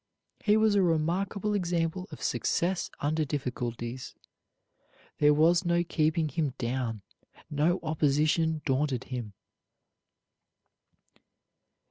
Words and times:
He 0.43 0.57
was 0.57 0.73
a 0.73 0.81
remarkable 0.81 1.53
example 1.53 2.07
of 2.11 2.23
success 2.23 2.89
under 3.01 3.23
difficulties. 3.23 4.15
There 5.19 5.31
was 5.31 5.63
no 5.63 5.83
keeping 5.83 6.27
him 6.27 6.55
down; 6.57 7.03
no 7.51 7.79
opposition 7.83 8.63
daunted 8.65 9.03
him. 9.03 9.33